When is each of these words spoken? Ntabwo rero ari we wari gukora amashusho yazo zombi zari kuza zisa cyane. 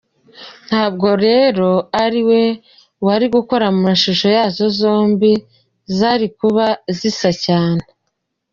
Ntabwo 0.67 1.07
rero 1.25 1.69
ari 2.03 2.21
we 2.29 2.41
wari 3.05 3.25
gukora 3.35 3.65
amashusho 3.73 4.27
yazo 4.37 4.65
zombi 4.79 5.31
zari 5.97 6.27
kuza 6.37 6.67
zisa 6.97 7.29
cyane. 7.45 7.83